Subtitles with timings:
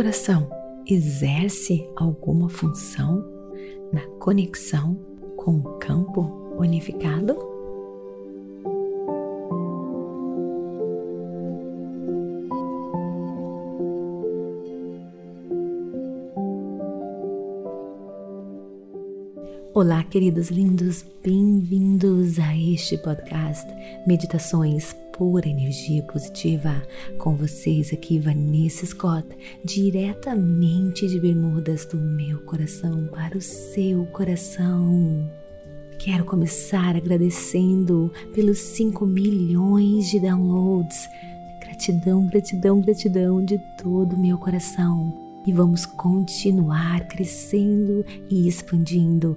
[0.00, 0.48] coração
[0.86, 3.22] exerce alguma função
[3.92, 4.94] na conexão
[5.36, 6.22] com o campo
[6.58, 7.36] unificado?
[19.74, 23.70] Olá, queridos lindos, bem-vindos a este podcast
[24.06, 26.82] Meditações pura energia positiva.
[27.18, 29.28] Com vocês aqui, Vanessa Scott,
[29.62, 35.30] diretamente de Bermudas do meu coração para o seu coração.
[35.98, 41.06] Quero começar agradecendo pelos 5 milhões de downloads.
[41.60, 45.14] Gratidão, gratidão, gratidão de todo o meu coração.
[45.46, 49.36] E vamos continuar crescendo e expandindo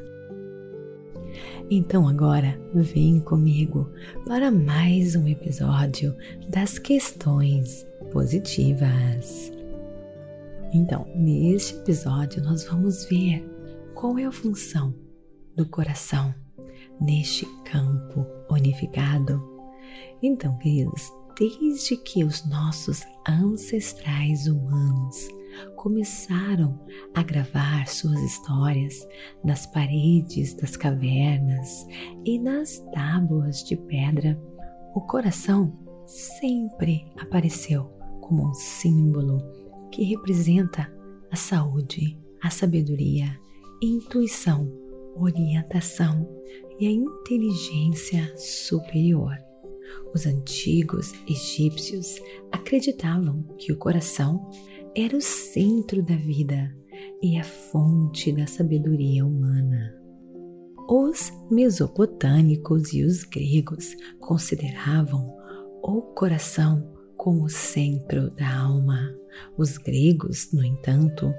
[1.71, 3.91] Então agora vem comigo
[4.27, 6.15] para mais um episódio
[6.51, 9.51] das questões positivas.
[10.71, 13.43] Então, neste episódio nós vamos ver
[13.95, 14.95] qual é a função
[15.57, 16.35] do coração
[17.01, 19.43] neste campo unificado.
[20.23, 25.29] Então, queridos, desde que os nossos ancestrais humanos
[25.77, 26.79] começaram
[27.15, 29.07] a gravar suas histórias
[29.45, 31.87] nas paredes das cavernas
[32.25, 34.41] e nas tábuas de pedra,
[34.95, 35.73] o coração
[36.07, 37.85] sempre apareceu
[38.21, 39.43] como um símbolo
[39.91, 40.93] que representa
[41.31, 43.39] a saúde, a sabedoria,
[43.83, 44.71] intuição,
[45.15, 46.29] orientação
[46.79, 49.37] e a inteligência superior.
[50.15, 52.21] Os antigos egípcios
[52.51, 54.51] acreditavam que o coração
[54.95, 56.75] era o centro da vida
[57.23, 59.95] e a fonte da sabedoria humana.
[60.89, 65.35] Os mesopotâmicos e os gregos consideravam
[65.83, 69.13] o coração como o centro da alma.
[69.59, 71.35] Os gregos, no entanto,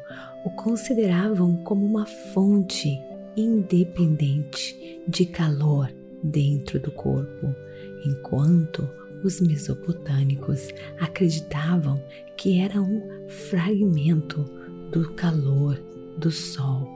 [0.45, 2.89] o consideravam como uma fonte
[3.37, 5.93] independente de calor
[6.23, 7.55] dentro do corpo,
[8.03, 8.89] enquanto
[9.23, 12.03] os mesopotâmicos acreditavam
[12.35, 14.43] que era um fragmento
[14.91, 15.75] do calor
[16.17, 16.87] do sol.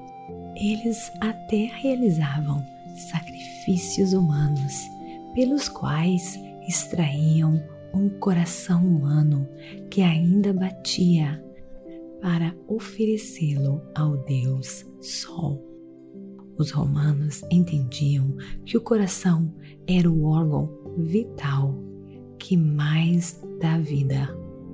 [0.56, 2.63] Eles até realizavam
[3.12, 4.74] sacrifícios humanos
[5.34, 6.38] pelos quais
[6.68, 7.62] extraíam
[7.94, 9.47] um coração humano
[9.90, 11.44] que ainda batia
[12.22, 15.70] para oferecê-lo ao Deus Sol.
[16.61, 19.51] Os romanos entendiam que o coração
[19.88, 21.75] era o órgão vital
[22.38, 24.29] que mais dá vida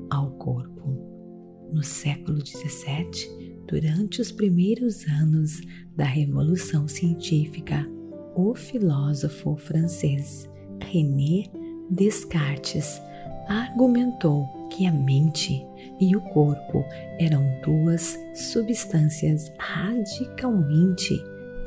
[0.09, 1.69] ao corpo.
[1.71, 5.61] No século XVII, durante os primeiros anos
[5.95, 7.89] da Revolução Científica,
[8.35, 10.45] o filósofo francês
[10.83, 11.45] René
[11.89, 13.01] Descartes
[13.47, 15.65] argumentou que a mente
[16.01, 16.83] e o corpo
[17.17, 21.17] eram duas substâncias radicalmente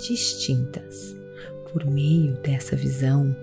[0.07, 1.17] distintas.
[1.73, 3.35] Por meio dessa visão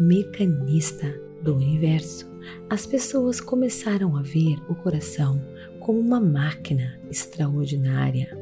[0.00, 1.06] mecanista
[1.42, 2.28] do universo,
[2.68, 5.40] as pessoas começaram a ver o coração
[5.80, 8.36] como uma máquina extraordinária.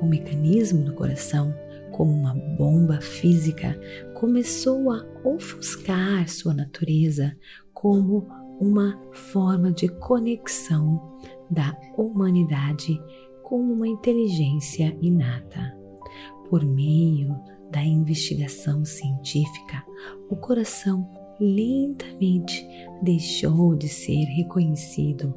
[0.00, 1.54] O mecanismo do coração,
[1.92, 3.78] como uma bomba física,
[4.12, 7.34] começou a ofuscar sua natureza
[7.72, 8.28] como
[8.60, 11.18] uma forma de conexão
[11.50, 13.00] da humanidade
[13.42, 15.83] com uma inteligência inata.
[16.54, 17.34] Por meio
[17.72, 19.84] da investigação científica,
[20.30, 21.04] o coração
[21.40, 22.64] lentamente
[23.02, 25.34] deixou de ser reconhecido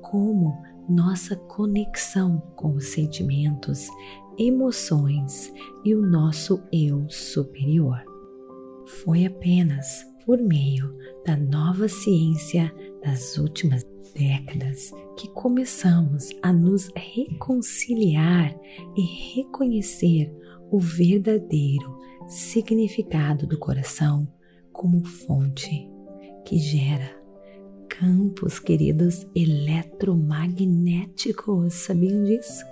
[0.00, 0.56] como
[0.88, 3.88] nossa conexão com os sentimentos,
[4.38, 5.52] emoções
[5.84, 8.00] e o nosso eu superior.
[9.02, 10.96] Foi apenas por meio
[11.26, 13.84] da nova ciência das últimas
[14.14, 18.56] décadas que começamos a nos reconciliar
[18.96, 20.32] e reconhecer
[20.70, 24.28] o verdadeiro significado do coração
[24.72, 25.90] como fonte
[26.44, 27.18] que gera
[27.88, 32.64] campos, queridos, eletromagnéticos, sabiam disso?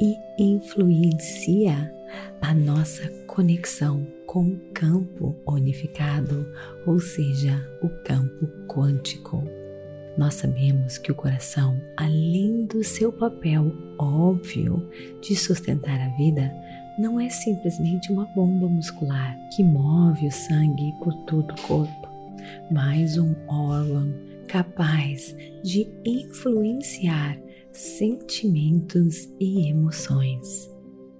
[0.00, 1.92] E influencia
[2.40, 6.46] a nossa conexão com o campo unificado,
[6.86, 9.44] ou seja, o campo quântico.
[10.16, 14.88] Nós sabemos que o coração, além do seu papel óbvio
[15.20, 16.50] de sustentar a vida,
[16.98, 22.08] não é simplesmente uma bomba muscular que move o sangue por todo o corpo,
[22.70, 24.12] mas um órgão
[24.46, 27.38] capaz de influenciar
[27.72, 30.70] sentimentos e emoções.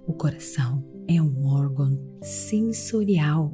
[0.07, 3.53] O coração é um órgão sensorial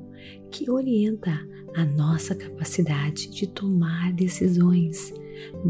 [0.50, 1.32] que orienta
[1.74, 5.14] a nossa capacidade de tomar decisões,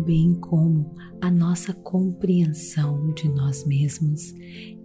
[0.05, 4.35] bem como a nossa compreensão de nós mesmos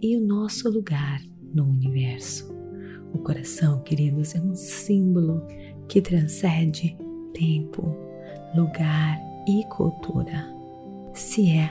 [0.00, 1.20] e o nosso lugar
[1.56, 2.54] no universo.
[3.14, 5.42] O coração, queridos, é um símbolo
[5.88, 6.96] que transcende
[7.32, 7.96] tempo,
[8.54, 9.18] lugar
[9.48, 10.46] e cultura.
[11.14, 11.68] Se é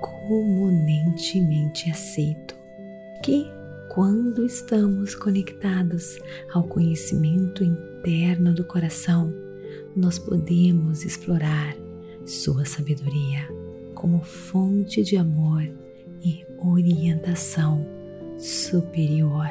[0.00, 2.56] comunentemente aceito
[3.22, 3.46] que
[3.90, 6.18] quando estamos conectados
[6.54, 9.34] ao conhecimento interno do coração,
[9.94, 11.76] nós podemos explorar
[12.24, 13.46] sua sabedoria
[13.94, 15.62] como fonte de amor
[16.22, 17.99] e orientação
[18.40, 19.48] superior.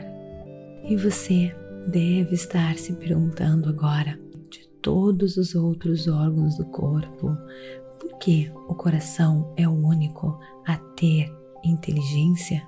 [0.84, 1.56] E você
[1.88, 4.20] deve estar se perguntando agora,
[4.50, 7.38] de todos os outros órgãos do corpo,
[8.00, 11.32] por que o coração é o único a ter
[11.64, 12.68] inteligência?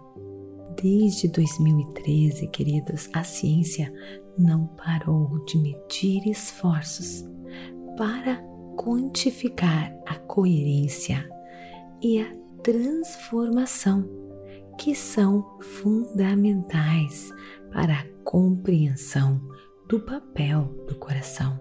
[0.81, 3.91] Desde 2013, queridos, a ciência
[4.37, 7.25] não parou de medir esforços
[7.97, 8.37] para
[8.77, 11.29] quantificar a coerência
[12.01, 12.33] e a
[12.63, 14.07] transformação
[14.81, 17.31] que são fundamentais
[17.71, 19.39] para a compreensão
[19.87, 21.59] do papel do coração.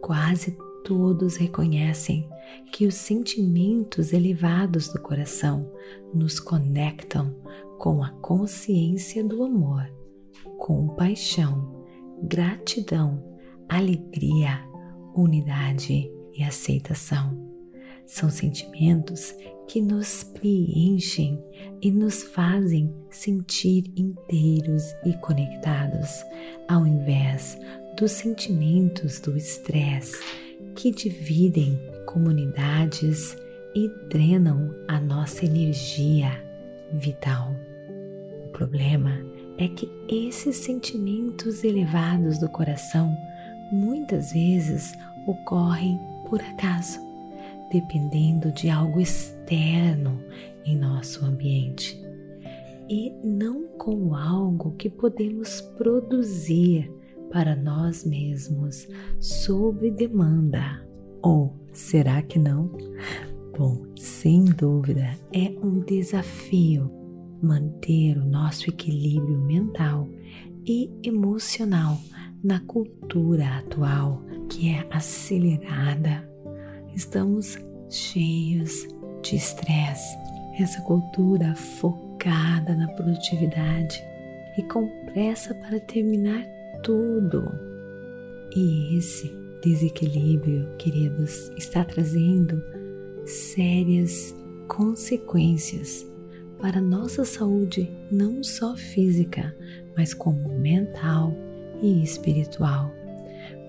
[0.00, 2.26] Quase todos reconhecem
[2.72, 5.70] que os sentimentos elevados do coração
[6.14, 7.36] nos conectam
[7.76, 9.86] com a consciência do amor,
[10.56, 11.84] compaixão,
[12.22, 13.22] gratidão,
[13.68, 14.66] alegria,
[15.14, 17.47] unidade e aceitação.
[18.08, 19.34] São sentimentos
[19.68, 21.38] que nos preenchem
[21.82, 26.24] e nos fazem sentir inteiros e conectados,
[26.66, 27.58] ao invés
[27.98, 30.24] dos sentimentos do estresse
[30.74, 33.36] que dividem comunidades
[33.74, 36.32] e drenam a nossa energia
[36.90, 37.54] vital.
[38.46, 39.12] O problema
[39.58, 43.14] é que esses sentimentos elevados do coração
[43.70, 44.94] muitas vezes
[45.26, 47.07] ocorrem por acaso,
[47.70, 50.22] dependendo de algo externo
[50.64, 52.00] em nosso ambiente
[52.88, 56.90] e não como algo que podemos produzir
[57.30, 58.88] para nós mesmos
[59.20, 60.86] sob demanda.
[61.22, 62.70] Ou será que não?
[63.56, 66.90] Bom, sem dúvida é um desafio
[67.42, 70.08] manter o nosso equilíbrio mental
[70.66, 71.98] e emocional
[72.42, 76.28] na cultura atual que é acelerada.
[76.98, 77.56] Estamos
[77.88, 78.84] cheios
[79.22, 80.18] de estresse.
[80.58, 84.02] Essa cultura focada na produtividade
[84.58, 86.44] e com pressa para terminar
[86.82, 87.52] tudo.
[88.52, 92.60] E esse desequilíbrio, queridos, está trazendo
[93.24, 94.34] sérias
[94.66, 96.04] consequências
[96.60, 99.56] para nossa saúde, não só física,
[99.96, 101.32] mas como mental
[101.80, 102.90] e espiritual.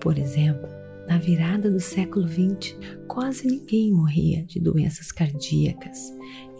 [0.00, 0.79] Por exemplo,
[1.10, 5.98] na virada do século XX, quase ninguém morria de doenças cardíacas,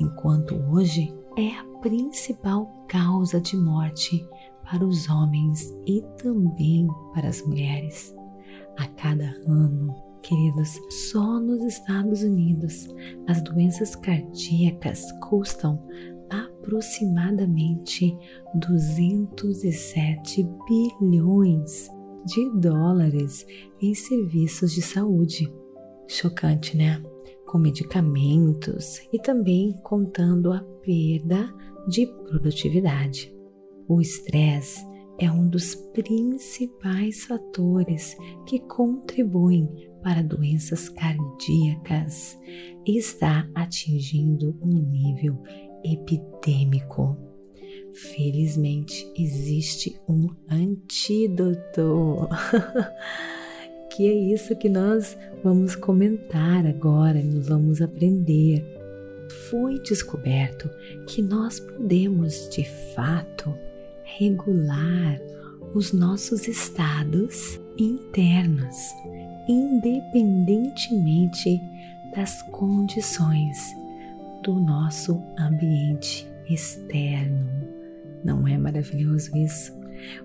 [0.00, 4.26] enquanto hoje é a principal causa de morte
[4.64, 8.12] para os homens e também para as mulheres.
[8.76, 10.80] A cada ano, queridos,
[11.12, 12.88] só nos Estados Unidos
[13.28, 15.80] as doenças cardíacas custam
[16.28, 18.18] aproximadamente
[18.56, 20.44] 207
[21.00, 21.88] bilhões
[22.24, 23.46] de dólares
[23.80, 25.52] em serviços de saúde.
[26.08, 27.02] Chocante, né?
[27.46, 31.52] Com medicamentos e também contando a perda
[31.88, 33.34] de produtividade.
[33.88, 34.84] O estresse
[35.18, 39.68] é um dos principais fatores que contribuem
[40.02, 42.38] para doenças cardíacas
[42.86, 45.42] e está atingindo um nível
[45.84, 47.29] epidêmico.
[47.94, 52.28] Felizmente existe um antídoto.
[53.90, 58.64] que é isso que nós vamos comentar agora, nós vamos aprender.
[59.50, 60.70] Foi descoberto
[61.06, 63.52] que nós podemos, de fato,
[64.04, 65.20] regular
[65.74, 68.76] os nossos estados internos,
[69.48, 71.60] independentemente
[72.14, 73.58] das condições
[74.42, 77.79] do nosso ambiente externo.
[78.24, 79.72] Não é maravilhoso isso?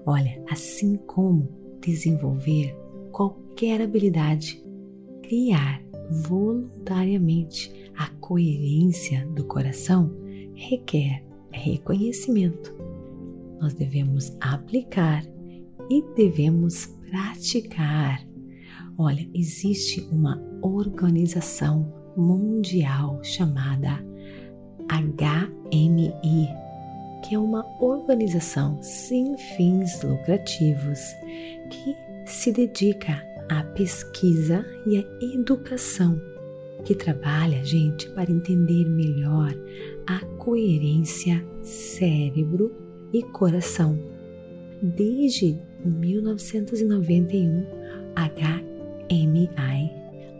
[0.05, 1.47] Olha, assim como
[1.81, 2.75] desenvolver
[3.11, 4.63] qualquer habilidade,
[5.23, 5.81] criar
[6.27, 10.11] voluntariamente a coerência do coração
[10.53, 12.75] requer reconhecimento.
[13.59, 15.23] Nós devemos aplicar
[15.89, 18.25] e devemos praticar.
[18.97, 24.03] Olha, existe uma organização mundial chamada
[24.89, 26.47] HMI,
[27.27, 30.99] que é uma organização sem fins lucrativos
[31.71, 35.03] que se dedica à pesquisa e à
[35.33, 36.21] educação,
[36.83, 39.51] que trabalha, gente, para entender melhor
[40.05, 42.71] a coerência cérebro
[43.11, 43.97] e coração.
[44.83, 47.65] Desde 1991,
[49.09, 49.49] HMI,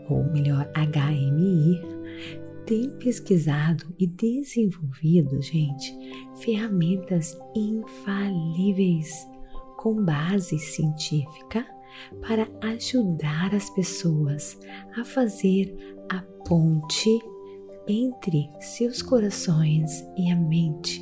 [0.08, 1.95] ou melhor, HMI,
[2.66, 5.96] tem pesquisado e desenvolvido, gente,
[6.34, 9.26] ferramentas infalíveis
[9.76, 11.64] com base científica
[12.20, 14.58] para ajudar as pessoas
[14.98, 15.74] a fazer
[16.10, 17.18] a ponte
[17.86, 21.00] entre seus corações e a mente,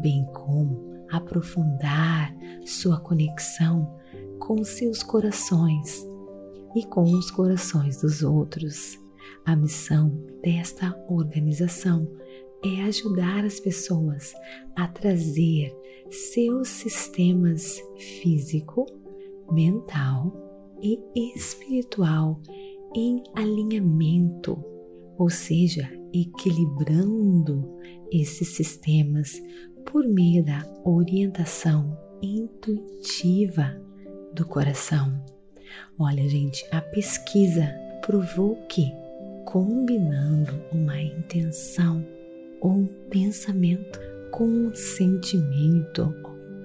[0.00, 2.34] bem como aprofundar
[2.64, 3.98] sua conexão
[4.38, 6.06] com seus corações
[6.74, 9.05] e com os corações dos outros.
[9.44, 10.10] A missão
[10.42, 12.10] desta organização
[12.64, 14.34] é ajudar as pessoas
[14.74, 15.74] a trazer
[16.10, 17.80] seus sistemas
[18.20, 18.86] físico,
[19.50, 20.32] mental
[20.82, 20.98] e
[21.34, 22.40] espiritual
[22.94, 24.62] em alinhamento,
[25.18, 27.76] ou seja, equilibrando
[28.10, 29.40] esses sistemas
[29.84, 33.80] por meio da orientação intuitiva
[34.32, 35.24] do coração.
[35.98, 38.90] Olha, gente, a pesquisa provou que
[39.46, 42.04] combinando uma intenção
[42.60, 43.98] ou um pensamento
[44.32, 46.12] com um sentimento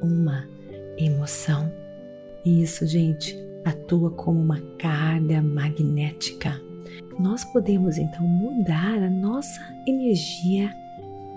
[0.02, 0.46] ou uma
[0.98, 1.72] emoção,
[2.44, 6.60] isso, gente, atua como uma carga magnética.
[7.20, 10.74] Nós podemos então mudar a nossa energia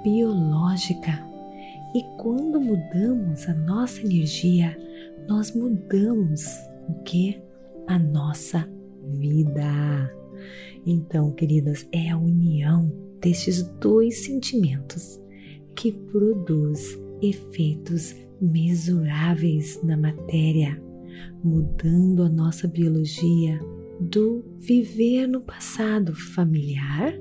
[0.03, 1.23] biológica.
[1.95, 4.77] E quando mudamos a nossa energia,
[5.29, 6.47] nós mudamos
[6.89, 7.41] o que?
[7.87, 8.67] A nossa
[9.03, 10.24] vida.
[10.87, 15.21] Então, queridas, é a união destes dois sentimentos
[15.75, 20.83] que produz efeitos mesuráveis na matéria
[21.43, 23.61] mudando a nossa biologia
[24.01, 27.15] do viver no passado familiar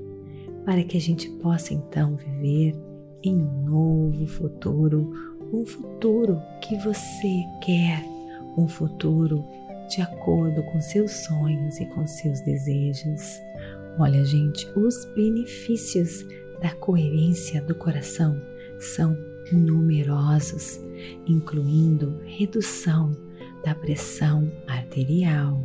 [0.64, 2.74] para que a gente possa então viver
[3.22, 5.12] em um novo futuro,
[5.52, 8.04] um futuro que você quer,
[8.56, 9.44] um futuro
[9.88, 13.40] de acordo com seus sonhos e com seus desejos.
[13.98, 16.24] Olha, gente, os benefícios
[16.60, 18.40] da coerência do coração
[18.78, 19.16] são
[19.52, 20.80] numerosos,
[21.26, 23.12] incluindo redução
[23.64, 25.64] da pressão arterial,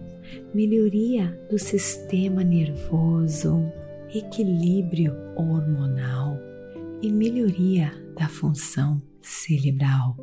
[0.54, 3.66] melhoria do sistema nervoso,
[4.14, 6.38] equilíbrio hormonal
[7.02, 10.16] e melhoria da função cerebral.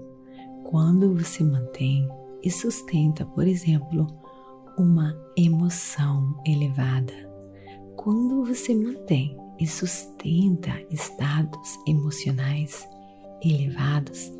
[0.64, 2.08] Quando você mantém
[2.42, 4.06] e sustenta, por exemplo,
[4.78, 7.12] uma emoção elevada,
[7.96, 12.86] quando você mantém e sustenta estados emocionais
[13.42, 14.30] elevados,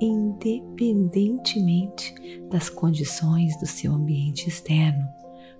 [0.00, 2.14] independentemente
[2.50, 5.04] das condições do seu ambiente externo,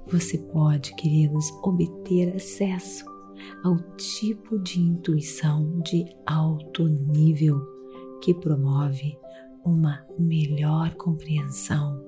[0.07, 3.05] você pode, queridos, obter acesso
[3.63, 7.61] ao tipo de intuição de alto nível
[8.23, 9.20] que promove
[9.65, 12.03] uma melhor compreensão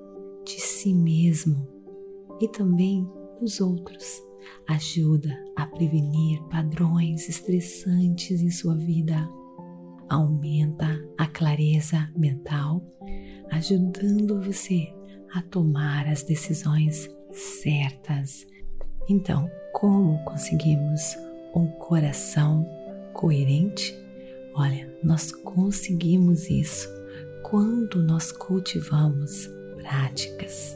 [0.45, 1.69] de si mesmo
[2.41, 3.09] e também
[3.41, 4.21] dos outros.
[4.69, 9.29] Ajuda a prevenir padrões estressantes em sua vida
[10.13, 12.85] aumenta a clareza mental,
[13.51, 14.93] ajudando você
[15.33, 18.47] a tomar as decisões certas.
[19.09, 21.17] Então, como conseguimos
[21.55, 22.67] um coração
[23.15, 23.95] coerente?
[24.55, 27.02] Olha, nós conseguimos isso
[27.53, 30.75] quando nós cultivamos práticas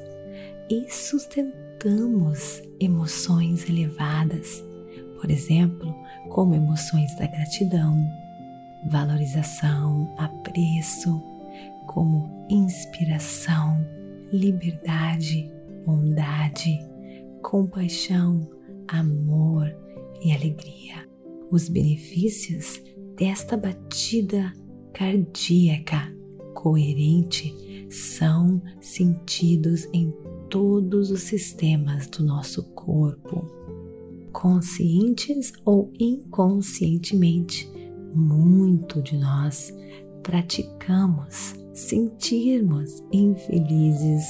[0.68, 4.62] e sustentamos emoções elevadas,
[5.18, 5.96] por exemplo,
[6.28, 7.98] como emoções da gratidão,
[8.90, 11.18] valorização, apreço,
[11.86, 13.82] como inspiração,
[14.30, 15.50] liberdade,
[15.86, 16.78] bondade,
[17.42, 18.50] compaixão,
[18.88, 19.74] amor
[20.22, 21.08] e alegria.
[21.50, 22.82] Os benefícios
[23.16, 24.52] desta batida
[24.92, 26.14] cardíaca
[26.56, 30.10] coerente são sentidos em
[30.48, 33.46] todos os sistemas do nosso corpo,
[34.32, 37.70] conscientes ou inconscientemente
[38.14, 39.72] muito de nós
[40.22, 44.24] praticamos sentirmos infelizes,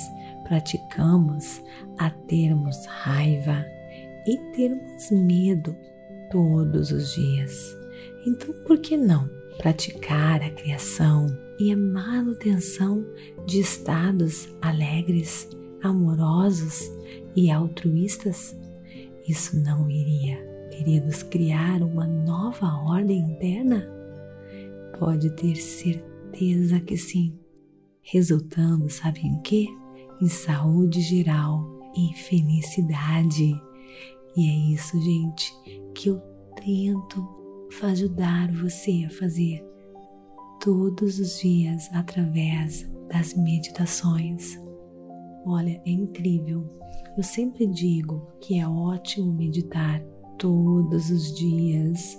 [0.49, 1.63] praticamos
[1.97, 3.65] a termos raiva
[4.27, 5.75] e termos medo
[6.31, 7.77] todos os dias.
[8.27, 13.05] Então, por que não praticar a criação e a manutenção
[13.47, 15.49] de estados alegres,
[15.83, 16.91] amorosos
[17.35, 18.57] e altruístas?
[19.29, 20.37] Isso não iria,
[20.71, 23.89] queridos, criar uma nova ordem interna?
[24.99, 27.39] Pode ter certeza que sim,
[28.03, 29.67] resultando, sabe em quê?
[30.21, 33.61] Em saúde geral e felicidade.
[34.37, 35.53] E é isso, gente,
[35.95, 36.23] que eu
[36.57, 37.37] tento
[37.83, 39.66] ajudar você a fazer
[40.61, 44.59] todos os dias através das meditações.
[45.47, 46.69] Olha, é incrível.
[47.17, 50.03] Eu sempre digo que é ótimo meditar
[50.39, 52.19] todos os dias.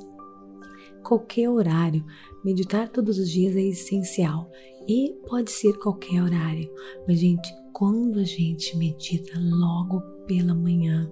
[1.03, 2.03] Qualquer horário,
[2.43, 4.49] meditar todos os dias é essencial
[4.87, 6.69] e pode ser qualquer horário.
[7.07, 11.11] Mas, gente, quando a gente medita logo pela manhã,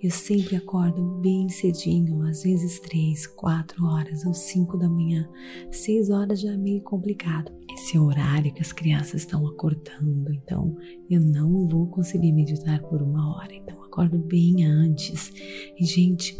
[0.00, 5.28] eu sempre acordo bem cedinho, às vezes três, quatro horas ou cinco da manhã.
[5.72, 7.50] Seis horas já é meio complicado.
[7.72, 10.76] Esse é o horário que as crianças estão acordando, então
[11.10, 13.52] eu não vou conseguir meditar por uma hora.
[13.54, 15.32] Então acordo bem antes.
[15.76, 16.38] E gente,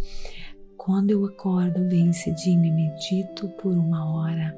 [0.89, 4.57] quando eu acordo bem cedinho e medito por uma hora,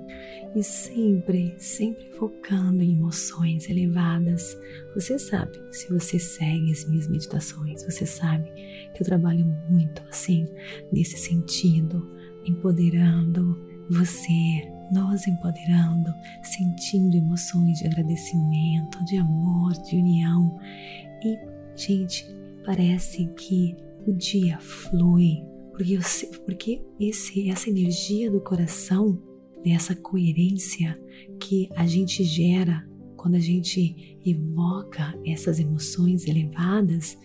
[0.55, 4.57] e sempre, sempre focando em emoções elevadas.
[4.95, 8.49] Você sabe, se você segue as minhas meditações, você sabe
[8.95, 10.47] que eu trabalho muito assim,
[10.93, 12.09] nesse sentido,
[12.45, 13.59] empoderando
[13.91, 20.61] você, nos empoderando, sentindo emoções de agradecimento, de amor, de união.
[21.25, 21.37] E,
[21.75, 22.25] gente,
[22.65, 26.01] parece que o dia flui, porque, eu,
[26.45, 29.19] porque esse, essa energia do coração
[29.65, 31.01] dessa coerência
[31.41, 37.17] que a gente gera quando a gente evoca essas emoções elevadas,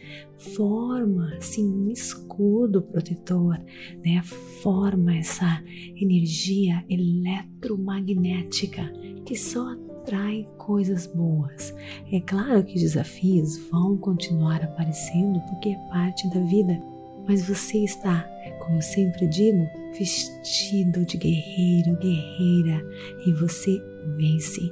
[0.56, 3.58] forma assim um escudo protetor,
[4.06, 4.22] né?
[4.62, 5.62] Forma essa
[5.96, 8.90] energia eletromagnética
[9.26, 11.76] que só atrai coisas boas.
[12.10, 16.82] É claro que desafios vão continuar aparecendo porque é parte da vida,
[17.28, 18.28] mas você está,
[18.66, 22.84] como sempre digo, vestido de guerreiro, guerreira,
[23.26, 23.80] e você
[24.18, 24.72] vence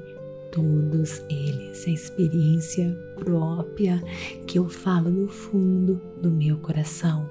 [0.51, 1.85] todos eles.
[1.85, 4.01] É a experiência própria
[4.47, 7.29] que eu falo no fundo do meu coração.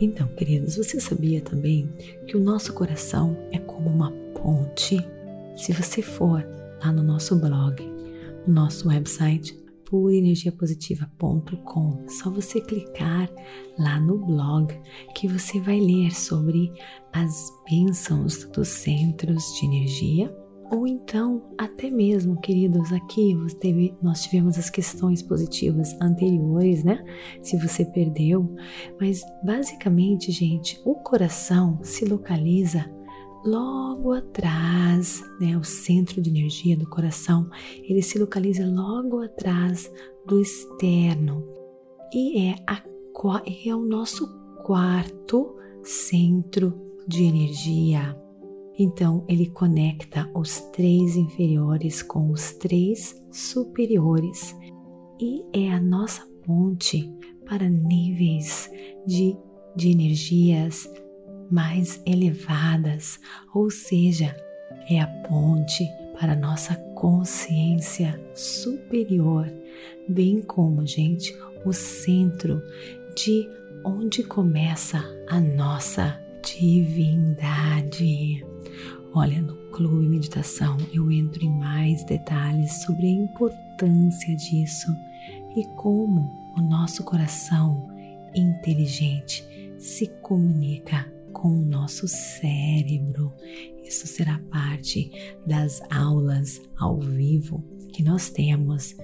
[0.00, 1.88] Então, queridos, você sabia também
[2.26, 5.06] que o nosso coração é como uma ponte?
[5.56, 6.44] Se você for
[6.82, 7.80] lá no nosso blog,
[8.46, 9.56] no nosso website,
[9.90, 12.08] purenergiapositiva.com.
[12.08, 13.28] Só você clicar
[13.78, 14.74] lá no blog
[15.14, 16.72] que você vai ler sobre
[17.12, 20.32] as bênçãos dos centros de energia.
[20.70, 27.04] Ou então, até mesmo, queridos, aqui teve, nós tivemos as questões positivas anteriores, né?
[27.42, 28.54] Se você perdeu.
[29.00, 32.88] Mas, basicamente, gente, o coração se localiza
[33.44, 37.48] logo atrás, né, o centro de energia do coração,
[37.82, 39.90] ele se localiza logo atrás
[40.26, 41.46] do externo
[42.12, 42.82] e é, a,
[43.66, 44.28] é o nosso
[44.64, 48.16] quarto centro de energia.
[48.78, 54.56] Então, ele conecta os três inferiores com os três superiores
[55.20, 57.12] e é a nossa ponte
[57.44, 58.70] para níveis
[59.06, 59.36] de,
[59.76, 60.88] de energias
[61.50, 63.18] mais elevadas,
[63.54, 64.36] ou seja,
[64.88, 69.50] é a ponte para nossa consciência superior,
[70.08, 71.34] bem como, gente,
[71.64, 72.62] o centro
[73.16, 73.48] de
[73.84, 78.44] onde começa a nossa divindade.
[79.14, 84.94] Olha, no Clube Meditação eu entro em mais detalhes sobre a importância disso
[85.56, 87.88] e como o nosso coração
[88.34, 89.44] inteligente
[89.78, 91.10] se comunica
[91.40, 93.32] com o nosso cérebro.
[93.82, 95.10] Isso será parte
[95.46, 98.94] das aulas ao vivo que nós temos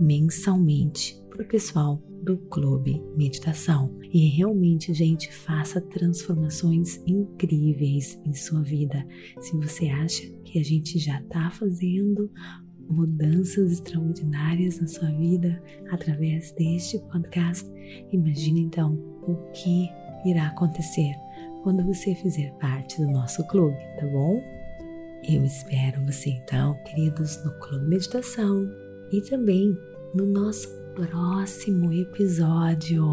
[0.00, 3.94] mensalmente para o pessoal do Clube Meditação.
[4.10, 9.06] E realmente, gente, faça transformações incríveis em sua vida.
[9.40, 12.30] Se você acha que a gente já está fazendo
[12.88, 17.70] mudanças extraordinárias na sua vida através deste podcast,
[18.10, 19.88] imagine então o que
[20.24, 21.12] irá acontecer
[21.62, 24.42] quando você fizer parte do nosso clube, tá bom?
[25.28, 28.68] Eu espero você então, queridos, no Clube Meditação
[29.12, 29.76] e também
[30.14, 33.04] no nosso próximo episódio.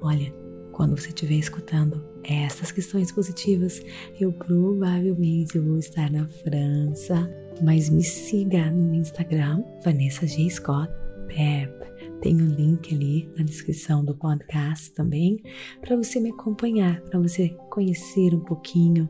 [0.00, 0.32] Olha,
[0.72, 3.82] quando você estiver escutando essas questões positivas,
[4.18, 7.30] eu provavelmente vou estar na França
[7.62, 10.48] mas me siga no Instagram, Vanessa G.
[10.50, 10.92] Scott
[11.28, 11.72] Pep.
[12.20, 15.42] Tem o um link ali na descrição do podcast também
[15.80, 19.08] para você me acompanhar, para você conhecer um pouquinho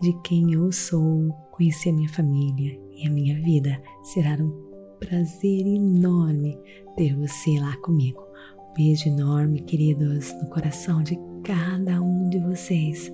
[0.00, 3.80] de quem eu sou, conhecer a minha família e a minha vida.
[4.02, 4.50] Será um
[4.98, 6.58] prazer enorme
[6.96, 8.20] ter você lá comigo.
[8.58, 13.12] Um beijo enorme, queridos, no coração de cada um de vocês.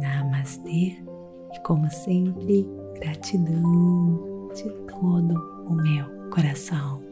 [0.00, 0.96] Namastê
[1.52, 5.34] e, como sempre, gratidão de todo
[5.66, 7.07] o meu coração.